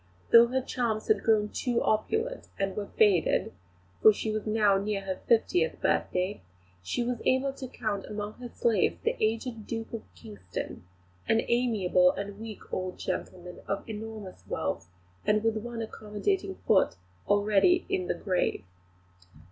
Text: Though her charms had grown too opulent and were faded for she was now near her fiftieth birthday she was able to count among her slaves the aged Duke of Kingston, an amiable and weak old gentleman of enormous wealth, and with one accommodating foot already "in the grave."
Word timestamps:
Though 0.31 0.47
her 0.47 0.61
charms 0.63 1.09
had 1.09 1.21
grown 1.23 1.49
too 1.49 1.79
opulent 1.83 2.47
and 2.57 2.75
were 2.75 2.87
faded 2.87 3.53
for 4.01 4.11
she 4.11 4.31
was 4.31 4.47
now 4.47 4.79
near 4.79 5.01
her 5.01 5.19
fiftieth 5.27 5.79
birthday 5.79 6.41
she 6.81 7.03
was 7.03 7.21
able 7.23 7.53
to 7.53 7.67
count 7.67 8.07
among 8.07 8.33
her 8.39 8.49
slaves 8.49 8.97
the 9.03 9.15
aged 9.23 9.67
Duke 9.67 9.93
of 9.93 10.01
Kingston, 10.15 10.85
an 11.27 11.43
amiable 11.47 12.09
and 12.13 12.39
weak 12.39 12.73
old 12.73 12.97
gentleman 12.97 13.59
of 13.67 13.87
enormous 13.87 14.43
wealth, 14.47 14.89
and 15.23 15.43
with 15.43 15.57
one 15.57 15.83
accommodating 15.83 16.55
foot 16.65 16.95
already 17.27 17.85
"in 17.87 18.07
the 18.07 18.15
grave." 18.15 18.63